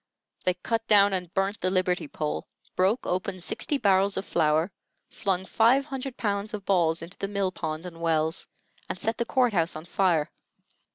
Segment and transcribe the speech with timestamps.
[0.45, 4.71] They cut down and burnt the liberty pole, broke open sixty barrels of flour,
[5.11, 8.47] flung five hundred pounds of balls into the mill pond and wells,
[8.89, 10.31] and set the court house on fire.